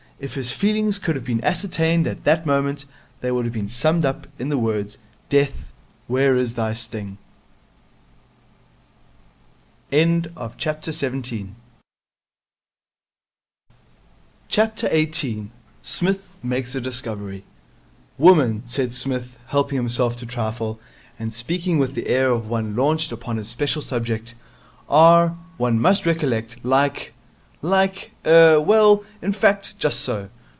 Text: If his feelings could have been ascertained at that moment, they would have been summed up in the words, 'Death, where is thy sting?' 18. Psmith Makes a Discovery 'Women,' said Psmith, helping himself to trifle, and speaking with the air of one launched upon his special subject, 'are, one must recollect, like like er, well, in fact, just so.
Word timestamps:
If 0.23 0.35
his 0.35 0.51
feelings 0.51 0.99
could 0.99 1.15
have 1.15 1.25
been 1.25 1.43
ascertained 1.43 2.05
at 2.07 2.25
that 2.25 2.45
moment, 2.45 2.85
they 3.21 3.31
would 3.31 3.43
have 3.45 3.53
been 3.55 3.67
summed 3.67 4.05
up 4.05 4.27
in 4.37 4.49
the 4.49 4.57
words, 4.59 4.99
'Death, 5.29 5.73
where 6.05 6.37
is 6.37 6.53
thy 6.53 6.75
sting?' 6.75 7.17
18. 9.91 11.55
Psmith 15.81 16.37
Makes 16.43 16.75
a 16.75 16.81
Discovery 16.81 17.43
'Women,' 18.19 18.61
said 18.67 18.93
Psmith, 18.93 19.39
helping 19.47 19.77
himself 19.77 20.15
to 20.17 20.27
trifle, 20.27 20.79
and 21.17 21.33
speaking 21.33 21.79
with 21.79 21.95
the 21.95 22.05
air 22.07 22.29
of 22.29 22.47
one 22.47 22.75
launched 22.75 23.11
upon 23.11 23.37
his 23.37 23.47
special 23.47 23.81
subject, 23.81 24.35
'are, 24.87 25.29
one 25.57 25.79
must 25.79 26.05
recollect, 26.05 26.63
like 26.63 27.15
like 27.63 28.09
er, 28.25 28.59
well, 28.59 29.03
in 29.21 29.31
fact, 29.31 29.75
just 29.77 29.99
so. 29.99 30.27